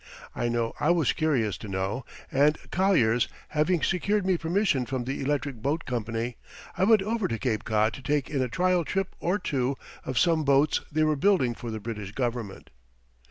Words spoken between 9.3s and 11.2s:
two of some boats they were